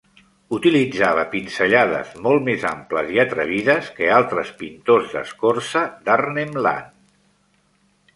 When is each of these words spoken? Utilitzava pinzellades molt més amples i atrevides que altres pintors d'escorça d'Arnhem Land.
Utilitzava 0.57 1.25
pinzellades 1.33 2.15
molt 2.27 2.45
més 2.47 2.65
amples 2.69 3.11
i 3.17 3.21
atrevides 3.23 3.91
que 3.99 4.09
altres 4.15 4.49
pintors 4.63 5.13
d'escorça 5.17 5.85
d'Arnhem 6.09 6.57
Land. 6.69 6.89